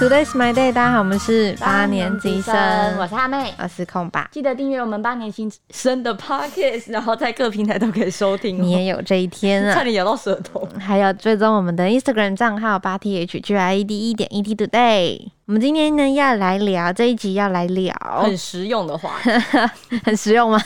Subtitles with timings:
[0.00, 2.54] Today's my day，大家好，我们是八年级生，
[2.96, 4.26] 我是阿妹，我是空爸。
[4.32, 8.62] 记得订阅我们八年级生的 podcast，然后在各平台都可以收听。
[8.62, 9.74] 你也有这一天啊！
[9.74, 10.66] 差点咬到舌头。
[10.78, 15.20] 还有追踪我们的 Instagram 账号八 t h g i e d 一点 e t today。
[15.44, 19.20] 我们今天呢要来聊这一集，要来聊很实用的话，
[20.02, 20.58] 很实用吗？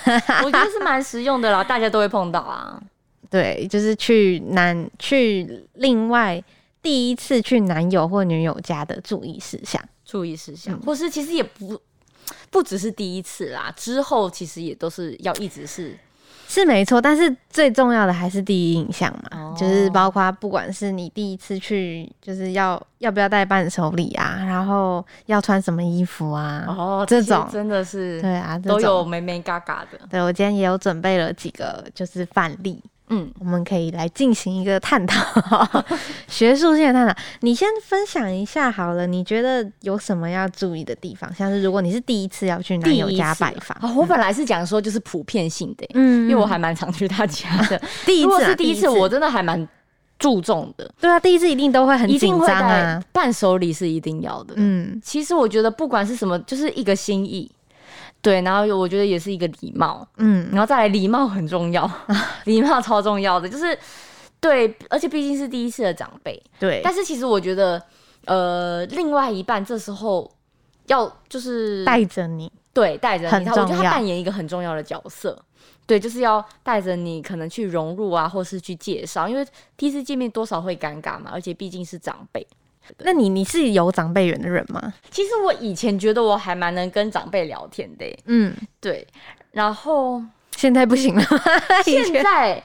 [0.45, 2.81] 我觉得是蛮实用的啦，大家都会碰到啊。
[3.29, 6.41] 对，就是去南去另外
[6.85, 9.83] 第一次去男友或女友家的注意事项。
[10.05, 11.81] 注意事项，或是其实也不
[12.51, 15.99] 不只是第一次啦，之后其实也都是要一直是
[16.47, 29.99] 是没错，但是最重要的还是第一印象嘛，就是包括不管是你第一次去，就是要要不要带伴手礼啊，然后要穿什么衣服啊，哦，这种真的是对啊，都有美美嘎嘎的。
[30.11, 32.81] 对我今天也有准备了几个就是范例。
[33.11, 35.85] 嗯，我们可以来进行一个探讨，
[36.27, 37.15] 学术性的探讨。
[37.41, 41.33] 你先分享一下好了，你觉得有什么要注意的地方？
[41.35, 47.81] 像是如果你是第一次要去男友家拜访，我本来是讲说就是普遍性的，嗯，因为我还蛮常去他家的。
[48.07, 49.69] 第一次是第一次，我真的还蛮
[50.19, 50.91] 注重的。
[50.99, 54.55] 对啊，第一次一定都会很紧张啊，伴手礼是一定要的。
[54.57, 57.51] 嗯，其实我觉得不管是什么，就是一个心意。
[58.25, 61.89] 对，然后我觉得也是一个礼貌，嗯，然后再来礼貌很重要，
[62.47, 63.79] 礼貌超重要的，就是
[64.41, 66.81] 对，而且毕竟是第一次的长辈，对。
[66.83, 67.81] 但是其实我觉得，
[68.25, 70.31] 呃，另外一半这时候
[70.87, 75.39] 要就是带着你，对，带着你，他我觉得他扮演一个很重要的角色，
[75.87, 82.47] 对，就是要带着你，可能去融入啊，或是去介绍，因为第一次见面多少会尴尬嘛，而且毕竟是长辈。
[82.99, 84.95] 那你你是有长辈缘的人吗？
[85.11, 89.07] 其实我以前觉得我还蛮能跟长辈聊天的，嗯，对，
[89.53, 90.23] 然后
[90.57, 91.25] 现在不行了，
[91.85, 92.63] 现在。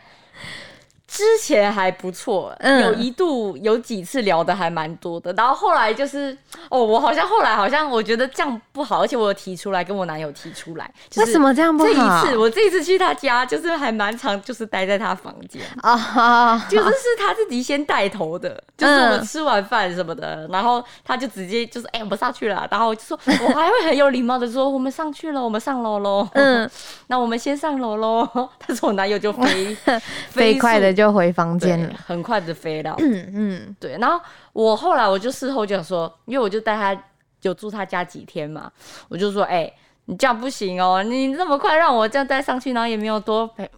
[1.10, 6.38] 之前还不错，有一度有几次聊的还蛮多的，然后后来就是
[6.70, 11.90] 哦，我好像后来好像我觉得这样不好，而且我有提出来跟我男友提出来，为什么这样不好？
[11.90, 15.60] 这一次我这一次去他家，就是还蛮长，就是待在他房间。
[15.82, 26.70] 啊，就是是他自己先带头的，就是我们吃完饭什么的，然后他就直接就是哎我们上去了，然后就说我还会很有礼貌的说我们上去了，我们上楼喽，嗯，
[27.08, 28.30] 那我们先上楼喽，
[28.68, 29.76] 但是我男友就飞
[30.30, 30.99] 飞快的。
[31.00, 32.96] 就回房间了，很快的飞到。
[33.00, 33.98] 嗯嗯，对。
[33.98, 34.20] 然后
[34.54, 37.04] 我后来我就事后就想说，因为我就带他
[37.40, 38.72] 就住他家几天嘛，
[39.08, 39.72] 我就说，哎，
[40.06, 43.70] 你这样不行哦，你那么快让我这样带上去，然后也没有多陪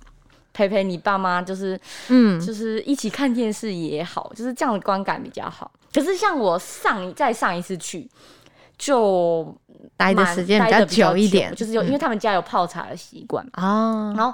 [0.51, 5.71] 陪陪你爸妈，就是嗯，就是一起看电视也好，就是这样的观感比较好。
[5.93, 8.09] 可是像我上再上一次去，
[8.77, 9.55] 就
[9.95, 14.33] 待的时间比较久一点，就是有因为他们家有泡茶的习惯啊，然后。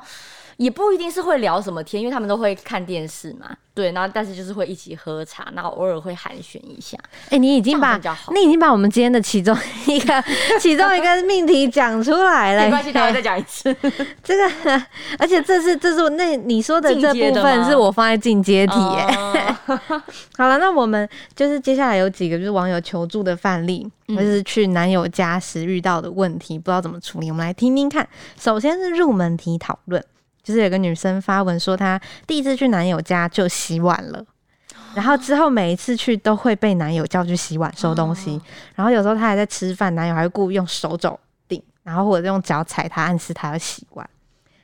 [0.57, 3.55] 也不一定是会聊什么天，因为他们都会看电视嘛。
[3.73, 6.97] 对，然后但是就是会一起喝茶，然后偶尔会寒暄一下。
[7.29, 7.95] 哎，你已经把
[8.33, 10.23] 你已经把我们今天的其中一个
[10.59, 12.63] 其中一个命题讲出来了。
[12.63, 13.71] 没关系，待会再讲一次。
[14.23, 14.83] 这个，
[15.19, 18.73] 而且这是这是那你说的这部分是我放在进阶题。
[20.37, 28.09] 好了，那我们就是接下来有几个就是网友求助的范例，或是去男友家时遇到的问题，不知道怎么处理，我们来听听看。
[28.39, 30.03] 首先是入门题讨论。
[30.47, 34.25] 就是有个女生发文说，她第一次去男友家就洗碗了，
[34.95, 38.41] 然后之后每一次去都会被男友叫去洗碗收东西，
[38.73, 41.19] 然后有时候她还在吃饭，男友还会故意用手肘
[41.49, 44.09] 顶，然后或者用脚踩她，暗示她要洗碗。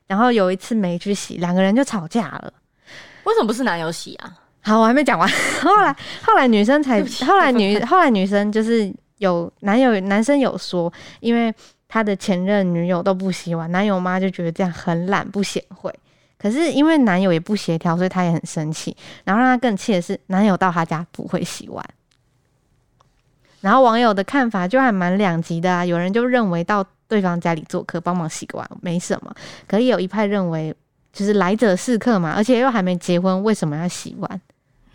[0.08, 2.54] 然后有一次没去洗，两个人就吵架了。
[3.26, 4.34] 为什么不是男友洗啊？
[4.62, 5.30] 好，我还没讲完。
[5.62, 5.94] 后来
[6.26, 11.54] 后来女生才，后来女后来女生就是有男友男生有说，因为。
[11.94, 15.94] 他的前任女友都不洗碗，男友妈就觉得这样很懒不贤惠。
[16.40, 18.98] 可是因为男友也不协调，所以他也很生气。
[19.24, 21.86] 然后让他更气的是，男友到他家不会洗碗。
[23.62, 29.32] 然后网友的看法就还蛮两极的啊，有人就认为到对方家里做客帮忙洗个碗没什么，
[29.68, 30.76] 可以有一派认为
[31.12, 34.42] 就是来者是客嘛，而且又还没结婚，为什么要洗碗？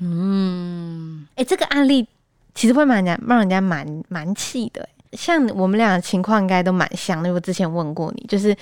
[0.01, 2.09] 嗯，哎，这个案例
[2.57, 4.89] 其实会蛮让让人家蛮蛮气的。
[5.13, 8.57] 像我们俩的情况应该都蛮像，因为我之前问过你，就是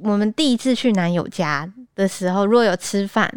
[0.00, 3.30] 我们第一次去男友家的时候，如果有吃饭，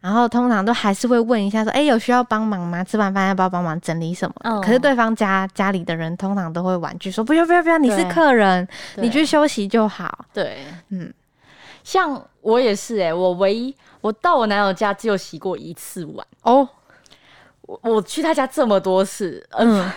[0.00, 2.84] 然后通常都还是会问一下，说：“哎，有需要帮忙吗？
[2.84, 8.66] 吃完饭要不要帮忙整理什么？”可是对方家家里的人通常都会婉拒说：“不要不要不要，你是客人，
[8.96, 10.58] 你去休息就好。”对，
[10.90, 11.12] 嗯，
[11.82, 16.68] 像我也是，哎，我唯一我到我男友家只有洗过一次碗哦。
[17.66, 19.90] 我我去他家这么多次，嗯，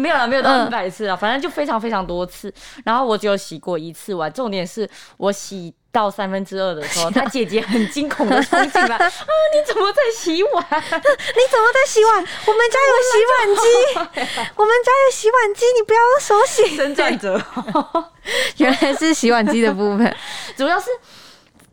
[0.00, 2.52] 没有了，没有到一百次啊，反正就非常非常多次。
[2.84, 4.88] 然后我只有洗过一次碗，重点是
[5.18, 9.10] 我洗到三分之二的时候，他姐姐很惊恐的冲进来， 啊，
[9.52, 10.64] 你怎么在洗碗？
[10.64, 12.14] 你怎么在洗碗？
[12.14, 13.62] 我们家有洗碗机，
[14.56, 16.76] 我们家有洗碗机，你不要用手洗。
[16.78, 17.38] 真转折，
[18.56, 20.16] 原来是洗碗机的部分，
[20.56, 20.88] 主要是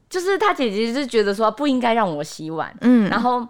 [0.09, 3.47] 就是他姐姐是觉得说不应该让我洗碗，嗯，然后。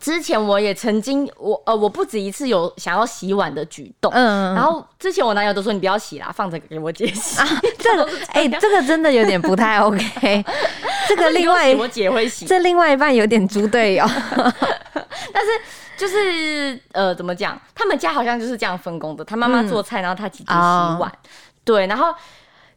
[0.00, 7.40] 之前我也曾经，我呃，我不止一次有想要洗碗的举动，嗯，然后之前我男友都说你不要洗啦，放着给我姐洗。
[7.78, 10.44] 这个，哎，这个真的有点不太 OK。
[11.08, 14.04] 这个另外我姐会洗，这另外一半有点猪队友。
[15.32, 15.50] 但是
[15.96, 17.60] 就是呃，怎么讲？
[17.74, 21.12] 他们家好像就是这样分工的，他妈妈做菜，然后他姐姐洗碗。
[21.64, 22.12] 对，然后，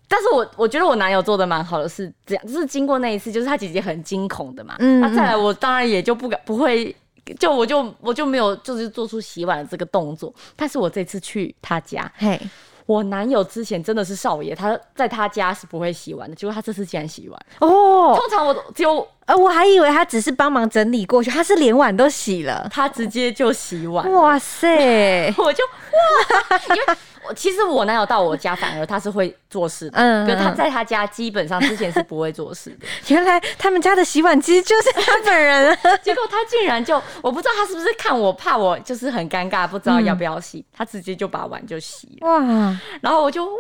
[0.08, 6.96] 但是我我觉得我男友做的蛮好的，是这样，就是经过那一次，就是他姐姐很惊恐的嘛，嗯，那再来我当然也就不敢不会。
[7.40, 12.40] 就我就我就没有就是做出洗碗的这个动作，但是我这次去他家，嘿，
[12.86, 18.16] 我男友之前真的是少爷，他在他家是不会洗碗的，结果他这次竟然洗碗哦。
[18.16, 24.12] 通常我只有呃，我还以为他只是帮忙整理过去，他是连碗都洗了，他直接就洗碗。
[24.12, 26.98] 哇塞， 我就哇，因为。
[27.34, 29.98] 其实我男友到我家，反而他是会做事的。
[29.98, 32.86] 嗯，可他在他家基本上之前是不会做事的。
[33.14, 35.78] 原来他们家的洗碗机就是他本人。
[36.04, 42.28] 结果他竟然就，我不知道他是不是看我怕我就是很尴尬，不知道要不要洗，他直接就把碗就洗了。
[42.28, 42.80] 哇！
[43.02, 43.52] 然后我就哇，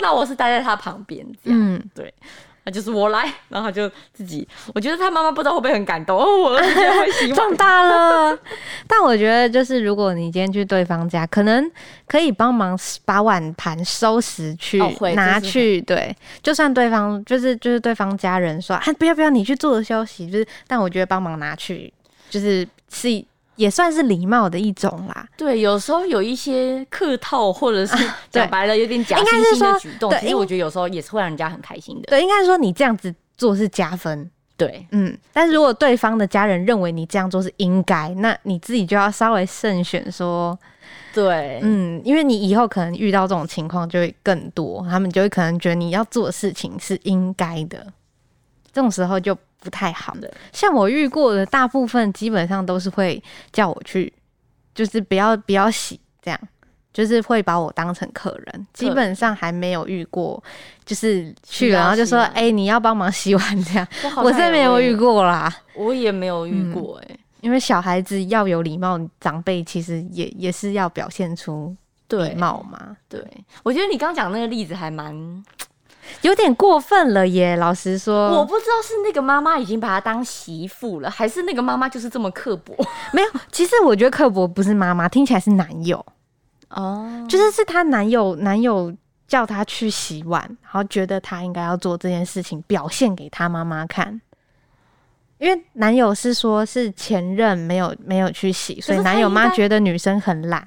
[0.00, 1.60] 那我是待在他旁边这样。
[1.60, 2.12] 嗯，对。
[2.66, 4.46] 那就是我来，然后就自己。
[4.74, 8.36] 我觉得他妈妈不知道会不会很感动哦，我儿 子会洗碗，长大了。
[8.88, 11.70] 但我觉得，就是如果你今天去对方家，可能
[12.08, 14.82] 可以帮忙把碗盘收拾去
[15.14, 15.80] 拿去。
[15.82, 20.28] 对，就算对方就是就是对方家人说，啊，不要不要，你去坐着休息。
[20.28, 21.92] 就是，但我觉得帮忙拿去，
[22.28, 23.24] 就是是。
[23.56, 25.26] 也算是礼貌的一种啦。
[25.36, 27.96] 对，有时候有一些客套，或者是
[28.30, 29.24] 讲白了有点假惺
[29.56, 32.02] 惺的举动，其实我觉得有时候也是会让人家很开心的。
[32.08, 34.30] 对，应该是说你这样子做是加分。
[34.56, 35.16] 对，嗯。
[35.32, 40.58] 但是如果对方的家人认为你这样做是应该，那你自己就要稍微慎选说。
[41.12, 47.86] 对，嗯，因为你以后可能遇到这种情况就会更多，他们就会可能觉得你要做的事情是应该的，
[48.72, 49.36] 这种时候就。
[49.66, 53.20] 不太好的，像我遇过的大部分基本上都是会
[53.50, 54.12] 叫我去，
[54.76, 56.40] 就是不要不要洗，这样
[56.92, 58.66] 就是会把我当成客人。
[58.72, 60.40] 基本上还没有遇过，
[60.84, 67.18] 就是去了然后就说：“哎，你要帮忙洗碗。”这样我真没有遇过啦，我也没有遇过哎。
[67.40, 71.74] 因为小孩子要有礼貌，长辈其实也也是要表现出
[72.10, 72.96] 礼貌嘛。
[73.08, 73.20] 对，
[73.64, 75.44] 我觉得你刚讲那个例子还蛮。
[76.22, 77.56] 有点过分了耶！
[77.56, 82.74] 老实说，我不知道是那个妈妈已经把她当媳妇了，还是那个妈妈就是这么刻薄。
[83.12, 86.04] 没有，其实我觉得刻薄不是妈妈，听起来是男友
[86.70, 88.92] 哦，就是是她男友，男友
[89.28, 94.20] 叫她去洗碗，然后觉得她应该要做这件事情，表现给她妈妈看。
[95.38, 100.66] 因为男友是说是前任没有没有去洗，所以男友妈觉得女生很懒。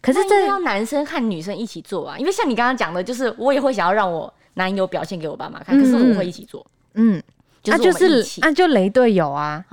[0.00, 4.32] 可是这要男生和女生一起做啊，因为像你刚刚讲的，就是我也会想要让我。
[4.56, 6.66] 男友表现给我爸妈看，可是我会一起做。
[6.94, 7.22] 嗯，
[7.64, 9.64] 那就是那就雷队友啊，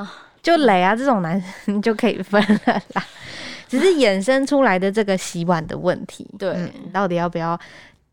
[0.41, 3.06] 就雷啊，这种男生就可以分了啦。
[3.68, 7.59] 只是衍生出来的这个洗碗的问题，对，到底要不要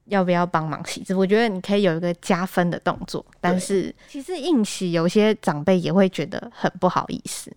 [0.06, 1.04] 要不要帮忙洗？
[1.12, 7.52] 我觉得你可以有一个加分的动作，但是其实硬洗，有些长辈也会觉得很不好意思。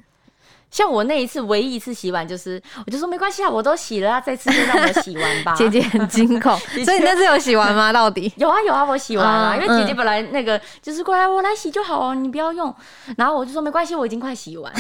[0.74, 5.54] 像我那一次唯一一次洗碗，就是我就说没关系啊，我都洗了啊，这次就让我洗完吧。
[5.56, 7.94] 姐姐很惊恐， 所以你那次有洗完吗？
[7.94, 12.74] 到底 有啊有啊，我洗完了，因为姐姐本来那个就是过来我来洗就好哦，你不要用。
[13.18, 14.74] 然后我就说没关系，我已经快洗完。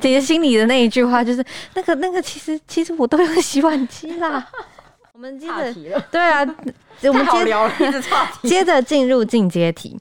[0.00, 1.44] 姐姐心里的那一句话就是
[1.74, 4.44] 那个那个，其实其实我都用洗碗机啦。
[5.12, 5.72] 我们接着
[6.10, 6.40] 对啊，
[7.04, 8.02] 我们接聊了，一直
[8.48, 9.96] 接着进入进阶题。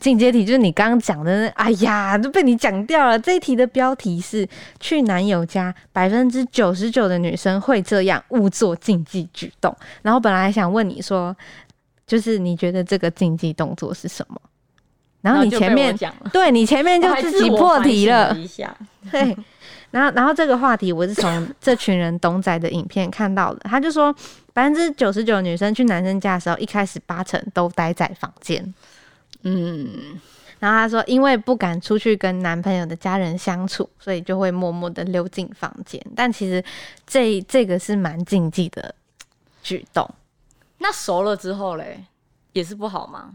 [0.00, 3.16] 进阶题就是你刚刚讲的，哎呀，都被你讲掉了。
[3.16, 4.46] 这一题的标题是
[4.80, 9.74] “去男友家，百分之九十九的女生会这样，误做禁忌举动”。
[10.02, 11.34] 然后本来想问你说，
[12.04, 14.40] 就是你觉得这个禁忌动作是什么？
[15.22, 15.96] 然后你前面
[16.32, 18.36] 对你前面就自己破题了。
[19.12, 19.36] 对，
[19.92, 24.12] 然后然后这个话题我是从这群人董仔的影片看到的，他就说
[24.52, 28.74] 百分之九十九女生去男生家的时候，一开始八成都待在房间。
[29.48, 30.20] 嗯，
[30.58, 36.04] 然后他说，因为不敢出去跟男朋友的家人相处，所以就会默默的溜进房间。
[36.16, 36.62] 但其实
[37.06, 38.92] 这这个是蛮禁忌的
[39.62, 40.08] 举动。
[40.78, 42.04] 那熟了之后嘞，
[42.54, 43.30] 也是不好吗？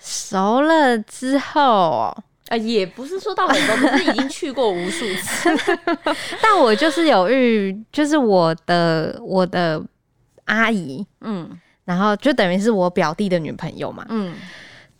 [0.00, 2.16] 熟了之后，
[2.48, 5.50] 啊，也不是说到很多，可是已经去过无数次。
[6.40, 9.84] 但我就是有遇，就是我的我的
[10.46, 11.50] 阿姨，嗯，
[11.84, 14.34] 然后就等于是我表弟的女朋友嘛，嗯。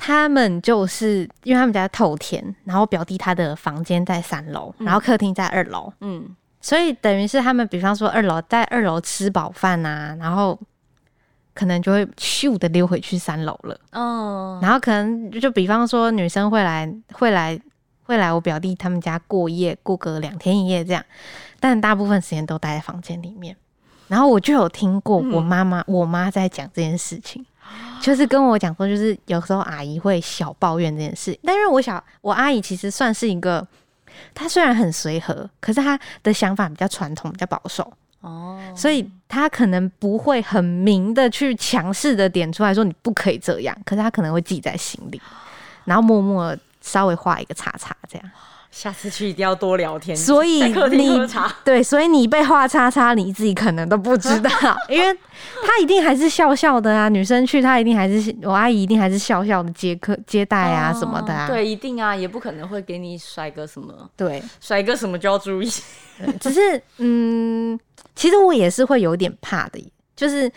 [0.01, 10.59] 他们就是因为他们家透天，然后表弟他的房间在三楼，然后客厅在二楼，嗯，所以等于是他们，比方说二楼在二楼吃饱饭啊，然后
[11.53, 17.61] 可能就会咻的溜回去三楼了，哦，然后可能就比方说女生会来会来
[18.05, 21.05] 会来我表弟他们家过夜，过个两天一夜这样，
[21.59, 23.57] 但大部分时间都待在房间里面。
[24.07, 27.45] 然后我就有听过我妈妈我妈在讲这件事情，
[28.01, 33.67] 就是跟我讲说，就是有时候阿姨会小抱怨这件事，但因为我小我阿姨其实算是一个，
[34.35, 37.93] 她虽然很随和，可是她的想法比较传统，比较保守。
[38.21, 45.21] 哦，所以她可能不会很明的去强势的点出来说你不可以这样，可是她可能会记在心里，
[45.85, 48.31] 然后默默稍微画一个叉叉这样。
[48.71, 50.17] 下次去一定要多聊天。
[50.17, 51.21] 所以你
[51.65, 54.51] 对，所以你被画叉叉，你自己可能都不知道，
[54.89, 55.19] 因为
[55.65, 57.09] 他一定还是笑笑的啊。
[57.09, 61.49] 女生去，他一定还是我阿姨，一定还是笑笑的接客接待啊什么的啊。
[61.49, 63.93] 对，一定啊，也不可能会给你甩个什么。
[64.17, 65.71] 对，甩个什么就要注意。
[66.41, 67.79] 只是嗯，
[68.15, 70.51] 其实我也是会有点怕的，就是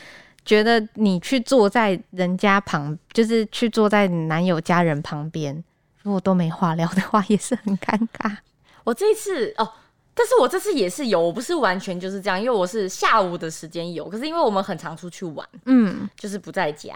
[0.43, 5.63] 觉得你去坐在人家旁，就是去坐在男友家人旁边。
[6.03, 8.37] 如果都没话聊的话，也是很尴尬。
[8.83, 9.73] 我这一次哦，
[10.13, 16.95] 但是我这次也是有，我不是完全就是这样，因为我是下午的时间有，可是因为我们很常出去玩，嗯，就是不在家。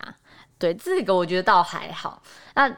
[0.58, 2.22] 对，这个我觉得倒还好。
[2.56, 2.70] 那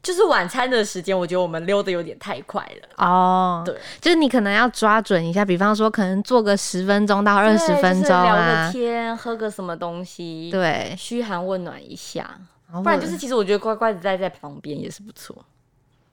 [0.00, 3.04] 就是晚餐的时间，我觉得我们溜的有点太快了。
[3.04, 12.38] 哦，对，就是你可能要抓准一下，比方说可能坐个十分钟到二十分钟聊个天，喝个什么东西，对，嘘寒问暖一下。
[12.82, 15.36] 不然就是，其实我觉得乖乖的待在旁边也是不错，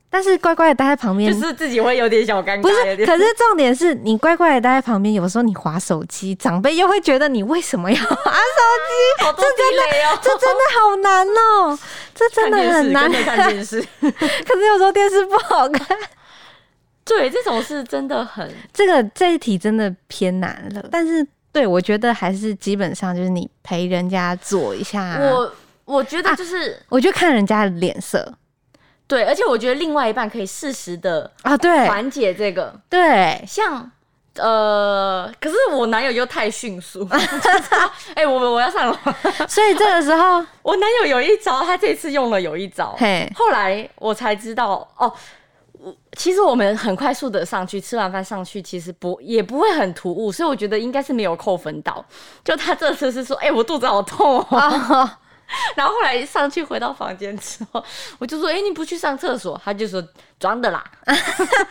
[0.09, 2.61] 但是乖乖的待在旁边，就是自己会有点小尴尬。
[2.61, 9.25] 不是，可是重点是你乖乖的待在旁边，有时候你划手机，长辈又会觉得你为什么要划手机？
[9.37, 11.79] 这真的，这真的好难哦，
[12.13, 13.81] 这真的很难看电视。
[14.01, 15.97] 可是有时候电视不好看，
[17.05, 20.85] 对，这种是真的很这个这一题真的偏难了。
[20.91, 25.51] 但是对我觉得还是基本上就是你陪人家做一下我。
[25.91, 28.33] 我觉得就是，我就看人家的脸色，
[29.07, 33.91] 对，而且我觉得另外一半可以适时的啊，对，缓解这个，对，像
[34.36, 37.05] 呃，可是我男友又太迅速，
[38.15, 38.98] 哎，我我要上楼，
[39.50, 45.12] 所以这个时候我男友有一招，他这次用了有一招，嘿，后来我才知道哦，
[45.74, 52.05] 我其实我们很快速的上去吃完饭上去，其实不也不会很突兀，所以我觉得应该是没有扣分到，
[52.45, 55.10] 就他这次是说，哎，我肚子好痛哦。
[55.75, 57.84] 然后后来上去回到房间之后，
[58.20, 60.01] 我就说：“哎，你不去上厕所？”他就说
[60.39, 60.84] ：“装的啦。”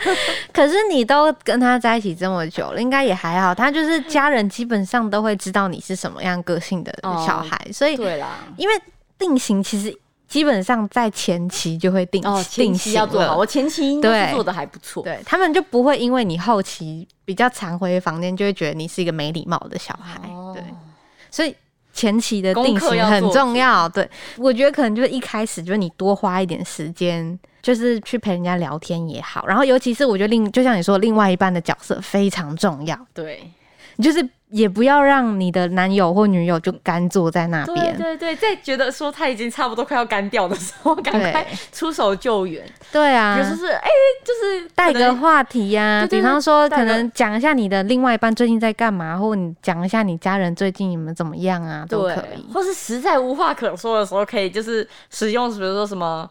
[0.53, 3.55] 可是你都跟他在一起这么久了，应该也还好。
[3.55, 8.39] 他就是家人基本上都会知道你是什么样个性的小孩，所以对啦。
[8.57, 8.75] 因为
[9.19, 9.97] 定型其实
[10.29, 13.37] 基本上在前期就会定哦，前期要做好。
[13.37, 20.21] 我前期应该做的还不错，对他们就不会因为你后期比较常回房间，就会觉得你是一个没礼貌的小孩。
[20.55, 20.63] 对，
[21.31, 21.55] 所以。
[22.01, 24.09] 前期的定型很重要，对。
[24.39, 33.51] 我觉得可能就是一开始就是你多花一点时间，就是去陪人家聊天也好，然后尤其是我觉得另就像你说，另外一半的角色非常重要，对，
[34.03, 34.27] 就是。
[34.51, 37.97] 也不要让你的男友或女友就干坐在那边。
[37.97, 42.65] 对对对，在觉得说他已经差不多快要干掉的时候，赶快出手救援。
[42.91, 43.89] 对啊，有时是哎，
[44.25, 52.53] 就是带个话题呀，比方说可能讲一下你的另外一半最近在干嘛，或你讲一下你家人最近你们怎么样啊，都可以。
[52.53, 56.29] 或是实在无话可说的时候，可以就是使用，比如说什么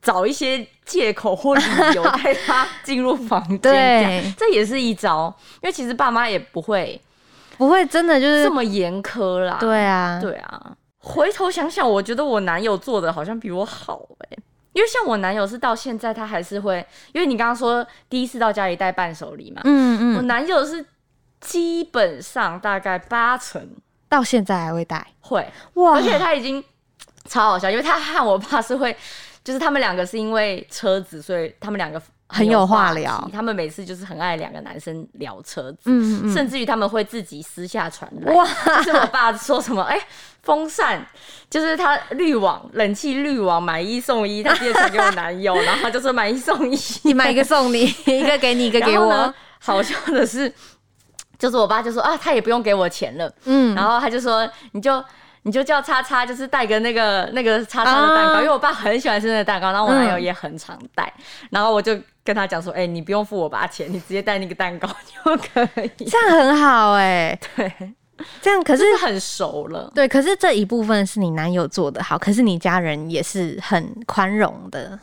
[0.00, 1.62] 找一些借口或理
[1.96, 5.34] 由 带他进入房间，对，这也是一招。
[5.62, 7.00] 因为其实爸妈也不会。
[7.60, 9.58] 不会真的就是这么严苛啦。
[9.60, 10.74] 对啊，对啊。
[11.00, 14.38] 回头想想，我觉得我男友做的好像比我好哎，
[14.72, 20.82] 因为像我男友是到现在他还是会，因为你刚刚说第一次到家里带伴手礼嘛，嗯嗯，我男友是
[21.38, 23.68] 基本上大概八成
[24.08, 26.64] 到现在还会带，会哇，而且他已经
[27.26, 28.96] 超好笑，因为他和我爸是会，
[29.44, 32.00] 就是他们两个是因为车子，所以他们两个。
[32.32, 38.32] 很有话聊，他们每次就是很爱两个男生聊车子，嗯嗯甚至于他们会自己私下传来。
[38.32, 38.44] 哇，
[38.82, 39.82] 是我爸说什么？
[39.82, 40.00] 哎，
[40.42, 41.04] 风扇
[41.50, 49.34] 就是他滤网，冷气滤网买一送一，他直接传给我男友， 然后他就说买一送一，你买一个送你，一个给你，一个给我。
[49.58, 50.52] 好笑的是，
[51.38, 55.02] 就是我爸就说啊，他也不用给我钱了，嗯，然后他就说你就。
[55.42, 61.12] 你就叫叉叉，就是带个那个那个叉叉的蛋糕，因为我爸很喜欢吃那个蛋糕，然后我男友也很常带，
[61.50, 65.62] 然后我就跟他讲说，哎，你不用付我爸钱，你直接带那个蛋糕就可
[65.98, 67.72] 以，这样很好哎， 对，
[68.42, 69.90] 这样可是很熟了。
[69.94, 74.98] 对，可是这一部分是你男友做的好，可是你家人也是很宽容的，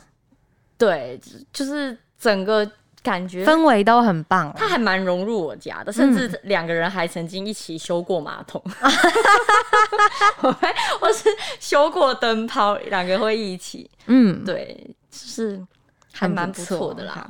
[0.78, 1.20] 对，
[1.52, 2.70] 就是整个。
[3.04, 8.92] 感觉氛围都很棒，他还蛮融入我家的，甚至两个人还曾经一起修过马桶，嗯、
[10.42, 10.56] 我
[11.02, 13.90] 我是修过灯泡，两个会一起。
[14.08, 15.62] 嗯，对，就是
[16.12, 17.30] 还蛮不错的啦。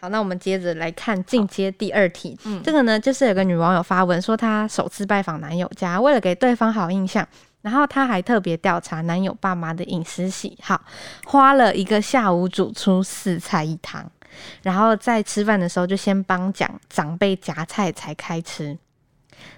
[0.00, 2.38] 好，那我们接着来看进阶第二题。
[2.44, 7.26] 嗯，这个呢，就是有个女网友发文说，她首次拜访男友家，为了给对方好印象，
[7.62, 10.80] 然后她还特别调查男友爸妈的饮食喜好，
[11.26, 14.08] 花了一个下午煮出四菜一汤。
[14.62, 18.76] 然后在吃饭的时候，就先帮讲长辈夹菜才开吃，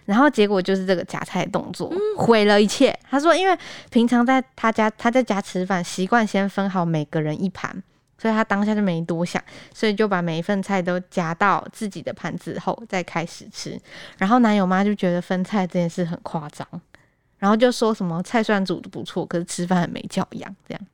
[0.04, 2.96] 然后结果就是这个夹菜动作毁了一切。
[3.08, 3.58] 他说，因为
[3.90, 7.82] 平常在他家他在家吃饭，习惯先分好每个人一盘，
[8.18, 9.42] 所以他当下就没多想，
[9.74, 13.78] 所以就把每一份菜都夹到自己的盘子后再开始吃。
[14.18, 16.66] 然后男友妈就觉得分菜这件事很夸张，
[17.38, 20.86] 然后就说什么菜虽然煮的不错，可是吃饭很没教养，这样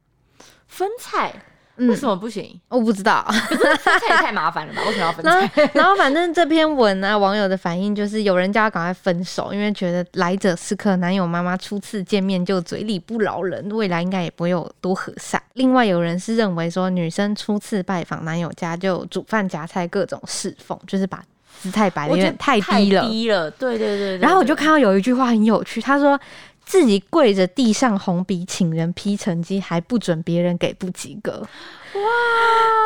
[0.68, 1.33] 分菜。
[1.76, 2.59] 为什么不行？
[2.68, 4.83] 我不知道，分菜也太麻烦了吧？
[4.87, 5.71] 为什么要分菜？
[5.75, 15.42] 然后反正这篇文呢，网友的反应就是有人叫他赶快分手，因为觉得来者是客，男友妈妈初次见面就嘴里不饶人，未来应该也不会有多和善。
[15.54, 21.23] 另外有人是认为说，女生初次拜访男友家就煮饭夹菜各种侍奉，就是把
[21.61, 23.02] 姿态摆的有点太低了。
[23.02, 24.18] 低了，对对对。
[24.18, 26.18] 然后我就看到有一句话很有趣，他说。
[26.66, 31.32] 自己跪着地上红笔请人批成绩，还不准别人给不及格。
[31.32, 32.02] 哇，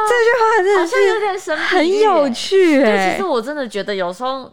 [0.07, 2.79] 这句话真的是有点神，很有趣。
[2.79, 4.53] 对，其实我真的觉得有时候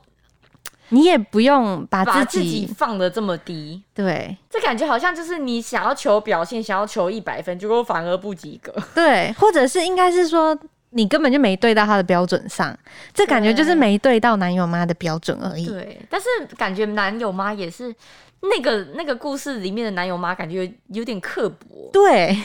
[0.89, 3.83] 你也不用把自己放的这么低。
[3.93, 8.73] 对，这感觉好像就是你想要求表现，想要求一百分，结果反而不及格。
[8.95, 10.57] 对，或者是应该是说
[10.91, 12.75] 你根本就没对到他的标准上，
[13.13, 15.67] 这感觉就是没对到男友妈的标准而已。
[15.67, 17.93] 对，但是感觉男友妈也是。
[18.41, 22.37] 那个那个故事里面的男友妈感觉有点刻薄，对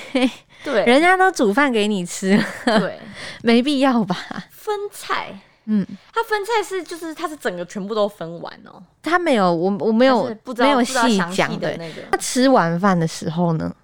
[0.64, 2.98] 对，人家都煮饭给你吃，对，
[3.42, 4.16] 没必要吧？
[4.50, 12.02] 分菜，嗯，他分菜是就是他是整个全部都分完哦，他没有，我我没有没有细讲的那个。
[12.10, 13.74] 他吃完饭的时候呢，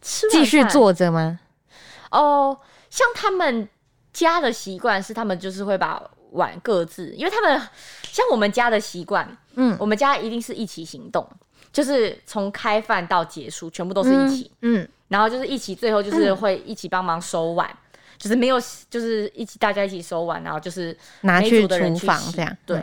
[0.00, 1.40] 吃继续坐着吗？
[2.10, 2.56] 哦，
[2.90, 3.68] 像他们
[4.12, 6.00] 家的习惯是，他们就是会把
[6.32, 7.60] 碗各自，因为他们
[8.02, 9.36] 像我们家的习惯。
[9.54, 11.26] 嗯，我们家一定是一起行动，
[11.72, 14.50] 就是从开饭到结束，全部都是一起。
[14.62, 17.68] 嗯，然后就是一起，最后就是会一起帮忙收碗，
[18.16, 22.56] 就是没有，就是一起大家一起收碗，然后就是拿去厨房这样。
[22.64, 22.82] 对，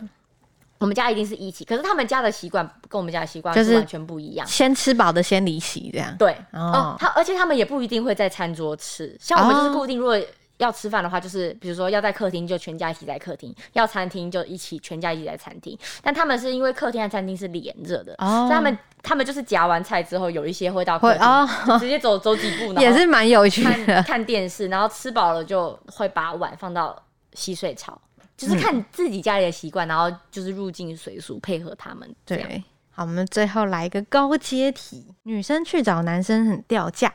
[0.77, 4.45] 我们家一定是一起，可是他们家的习惯跟我们家的习惯就是完全不一样。
[4.45, 6.15] 先吃饱的先离席这样。
[6.17, 10.19] 对，哦，他而且他们也不一定会在餐桌吃，像我们就是固定，如果。
[10.57, 15.77] 要吃饭的话，就是比如说要在客厅，就全家一起在客厅；要餐厅，就一起全家一起在餐厅。
[16.01, 24.01] 但他们是因为客厅和餐厅是连着的，所以他们他们就是夹完菜之后，有一些会到客厅，直接走走几步， 也是蛮有趣的。
[24.03, 26.99] 看电视，然后吃饱了就会把碗放到
[27.33, 27.99] 洗水槽，
[28.35, 32.15] 就是看自己家里的习惯，然后就是入境随俗配合他们。
[32.25, 37.13] 对，好，我们最后来一个高阶题：女生去找男生很掉价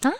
[0.00, 0.10] 啊？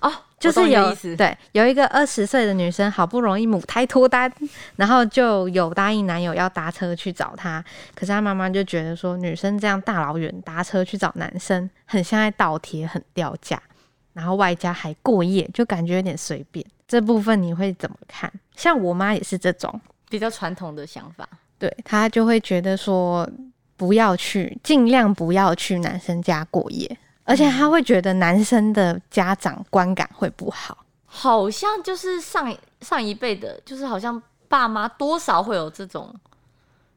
[0.00, 0.12] 哦。
[0.42, 4.28] 就是有对有一个二十岁的女生，好不容易母胎脱单，
[4.74, 7.64] 然后就有答应男友要搭车去找她。
[7.94, 13.62] 可是她妈妈就觉得说，女生这样大老远搭车去找男生，很像在倒贴，很掉价。
[14.14, 16.66] 然后外加还过夜，就感觉有点随便。
[16.88, 18.28] 这部分你会怎么看？
[18.56, 23.30] 像我妈也是这种比较传统的想法，对她就会觉得说，
[23.76, 26.98] 不要去，尽量不要去男生家过夜。
[27.24, 36.14] 而且他会觉得男生的家长观感会不好，好像就是上上一辈的，就是好像爸妈多少会有这种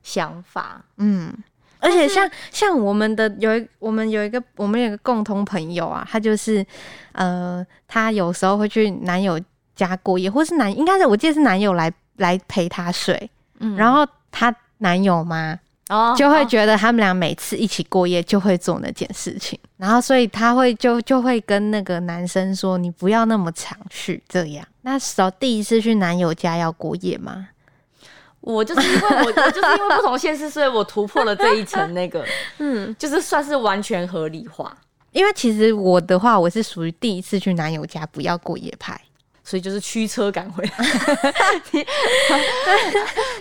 [0.03, 1.33] 想法，嗯。
[1.79, 6.65] 而且像像我们的有一我们有一个我们有个共同朋友啊，他就是
[7.11, 9.39] 呃，他有时候会去男友
[9.75, 15.59] 家过夜，或是男应该是我记得是男友来来陪他睡，嗯，然后他男友嘛。
[15.89, 27.49] 哦，就会觉得他们俩每次一起过夜就会做那件事情，然后所以他会就就会跟那个男生说：“你不要那么常去这样。”那时候第一次去男友家要过夜吗？
[28.41, 32.23] 我就是因为我我就是因为不同现实，所以我突破了这一层那个，
[32.59, 34.75] 嗯，就是算是完全合理化。
[35.11, 38.99] 因为其实我的话，我是属于第一次去男友家不要过夜派。
[39.47, 40.71] 所以就是驱车赶回来，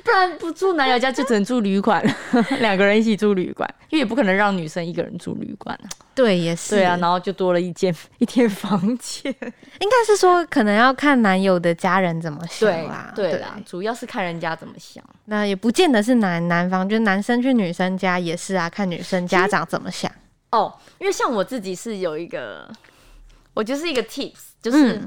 [0.04, 2.14] 不然不住男友家就只能住旅馆了，
[2.60, 5.88] 两个人一起住旅馆，因为也不可能让女生一个人住旅馆啊。
[6.14, 6.76] 对，也是。
[6.76, 9.34] 对啊，然后就多了一间 一间房间。
[9.80, 13.10] 应该是说，可能要看男友的家人怎么想啦。
[13.16, 15.02] 对啦，主要是看人家怎么想。
[15.24, 20.12] 那也不见得是男男方，就是男生去女生家也是啊，看女生家长怎么想。
[20.50, 22.70] 哦，因为像我自己是有一个，
[23.54, 25.00] 我就是一个 tips，就是。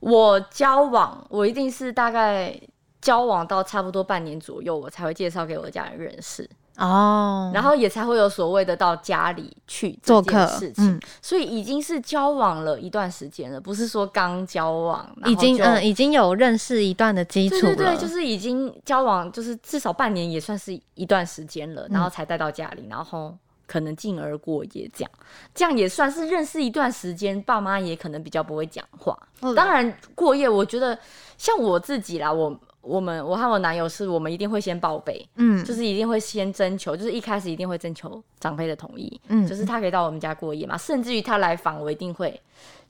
[0.00, 2.58] 我交往，我一定是大概
[3.00, 6.48] 交往到差不多半年左右，我才会介绍给我的家人认识。
[6.76, 23.36] 哦，然后也才会有所谓的到家里去做客事情，所以已经是交往了一段时间了，不是说刚交往，已经嗯已经有认识一段的基础了，对对对，就是已经交往，就是至少半年也算是一段时间了，然后才带到家里，然后。
[23.68, 25.10] 可能进而过夜，这样
[25.54, 29.16] 这样也算是认识一段时间，爸妈也可能比较不会讲话。
[29.54, 30.98] 当然过夜，我觉得
[31.36, 42.40] 像我自己啦，我我们我和我男友是我们一定会先报备，嗯，就是一定会先征求，就是一开始一定会征求长辈的同意，嗯，就是他可以到我们家过夜嘛，甚至于他来访，我一定会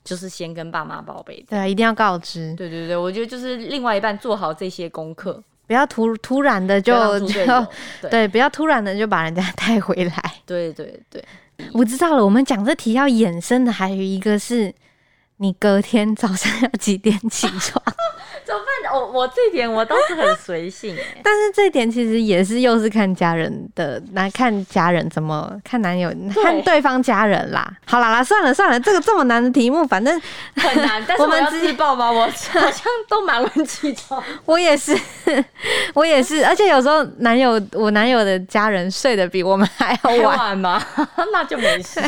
[0.03, 5.43] 就是先跟爸妈报备，对啊，一定要告知，对对对，我觉得就是另外一半做好这些功课。
[5.69, 7.67] 不要突突然的就就
[8.09, 10.33] 对，不要突然的就把人家带回来。
[10.43, 11.23] 对对对，
[11.73, 12.25] 我知道了。
[12.25, 14.73] 我们讲这题要衍生的还有一个是，
[15.37, 17.83] 你隔天早上要几点起床？
[18.49, 18.91] 怎么办？
[18.91, 27.71] 我我这点我倒是很随性哎， 但是这点其实也是又是看家人的，那看家人怎么看男友， 看对方家人啦。
[27.85, 30.19] 好啦啦，算了算了，这个这么难的题目，反正
[30.55, 31.03] 很难。
[31.07, 32.11] 但是我们自报吗？
[32.11, 32.31] 我好
[32.71, 34.23] 像都蛮晚起床。
[34.45, 34.97] 我也是，
[35.93, 40.83] 我也是，而且有时候男友我男友的家人睡得比我们还要晚吗？
[41.31, 42.01] 那就没事。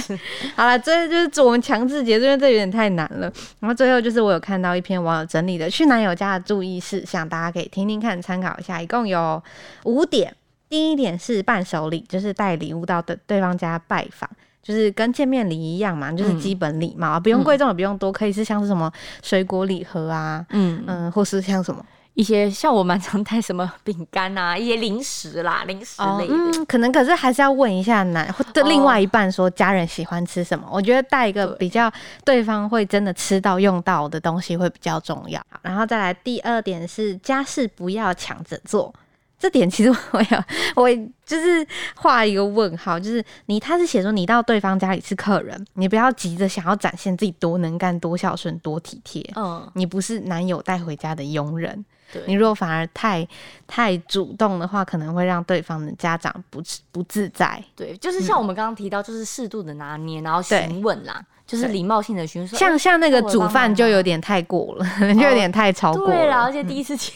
[0.55, 3.31] 好了，这就是我们强制结束，因为这有点太难了。
[3.59, 6.30] 然后最后就是我有看到一篇网友整理的去男友家。
[6.39, 8.81] 注意事项，大家可以听听看，参考一下。
[8.81, 9.41] 一共有
[9.83, 10.35] 五点。
[10.69, 14.29] 第一点是伴手礼，就是带礼物到对对方家拜访，
[14.63, 18.89] 就是跟见面礼一样嘛，就是基本礼貌，不用贵重也不用多，可以是像是什么
[19.21, 21.85] 水果礼盒啊，嗯嗯，或是像什么。
[22.21, 30.67] 一些像我蛮常带什么饼干啊，一些零食啦， 零食类的，可能可是还是要问一下男或的另外一半说家人喜欢吃什么。
[30.71, 31.91] 我觉得带一个比较
[32.23, 35.41] 对方会真的吃到用到的东西会比较重要。
[35.63, 38.93] 然后再来第二点是家事不要抢着做，
[39.41, 40.43] 这点其实我有
[40.75, 40.87] 我
[41.25, 49.27] 就是画一个问号，就是你他是写说你到对方家里是客人，你不要急着想要展现自己多能干、多孝顺、多体贴。
[49.35, 51.83] 嗯，你不是男友带回家的佣人。
[52.27, 53.25] 你如果反而太
[53.65, 57.63] 太主动的话，可能会让对方的家长不不自在。
[57.73, 62.47] 对，就是像我们刚刚提到，就是适度的拿捏，然后询问啦，就是礼貌性的询问。
[62.49, 66.13] 像像那个煮饭就有点太过了， 就有点太超过了。
[66.13, 67.13] 对啦，而且第一次去，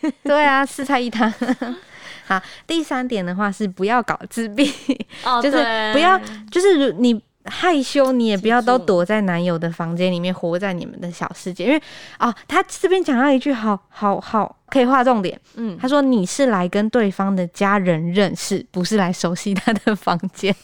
[0.24, 1.32] 对啊，四菜一汤。
[2.26, 4.64] 好，第三点的话是不要搞自闭，
[5.42, 5.56] 就是
[5.92, 7.22] 不要，就是你。
[7.50, 11.64] 害羞，你也不要都躲在男友的房间里面，活在你们的小世界。
[11.64, 11.82] 因为
[12.18, 15.40] 哦，他这边讲到一句，好好好，可以划重点。
[15.54, 20.54] 嗯，他说你是来跟对方的家人认识，不是来熟悉他的房间。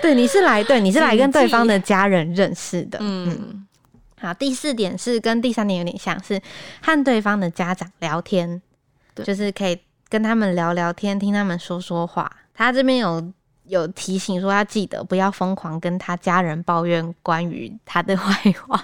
[0.00, 2.98] 对，你是来，对，你是来跟对方的家人认识的。
[3.00, 3.66] 嗯，
[4.24, 6.40] 好，第四点是跟第三点有点像，是
[6.82, 8.60] 和对方的家长聊天，
[9.16, 12.30] 就是可以跟他们聊聊天，听他们说说话。
[12.54, 13.32] 他这边有。
[13.66, 18.78] 有提醒说要记得不要疯狂跟他家人抱怨关于他的 坏话，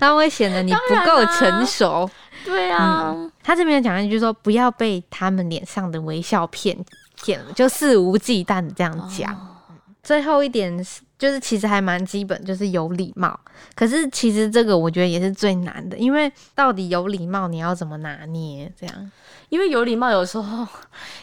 [0.00, 2.10] 他会显得你不够成熟。
[2.44, 6.76] 对啊，他这边讲一句说不要被他们脸上的微笑骗
[7.22, 9.62] 骗了，就肆无忌惮的这样讲。
[10.02, 13.38] 最后一点是，就是其实还蛮基本，就是有礼貌。
[13.74, 18.72] 可是其实这个我觉得也是最难的，因为到底有礼貌你要怎么拿捏？
[18.74, 19.10] 这样。
[19.50, 20.66] 因为有礼貌，有时候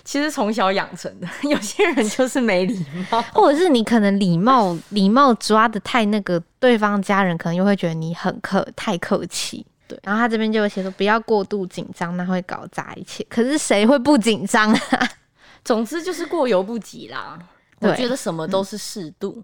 [0.03, 1.27] 其实从小养成的。
[1.49, 9.65] 有些人就是没礼貌，或者是你可能礼貌礼貌抓的太那个，对方家人可能又会觉得你很客太客气。
[9.87, 13.25] 对，然后他这边就会写说不要过度紧张，那会搞砸一切。
[13.29, 15.09] 可是谁会不紧张啊？
[15.63, 17.39] 总之就是过犹不及啦。
[17.79, 19.41] 我觉得什么都是适度，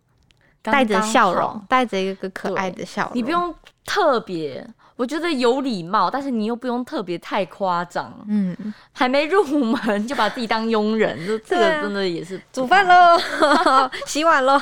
[0.63, 3.54] 带着笑容，带着一个可爱的笑容，你不用
[3.86, 4.65] 特别。
[4.95, 8.13] 我觉得有礼貌，但是你又不用特别太夸张。
[8.28, 8.56] 嗯，
[8.91, 13.19] 还没入门就把自己当佣人，就 这个真的也是煮饭喽，
[14.06, 14.62] 洗碗喽，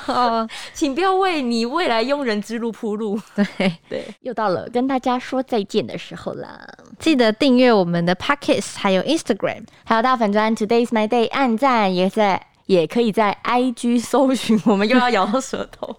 [0.74, 3.20] 请不要为你未来佣人之路铺路。
[3.36, 3.46] 对
[3.90, 6.66] 对，又到了跟大家说再见的时候了，
[6.98, 12.48] 记得订阅我们的 Pockets，还有 Instagram，还有大粉砖 Today's My Day，按赞也在。
[12.72, 14.58] 也可以在 IG 搜寻。
[14.66, 15.94] 我们又要咬到舌头。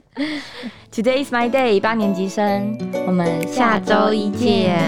[0.92, 4.78] Today is my day，八年级生，我们下周一见。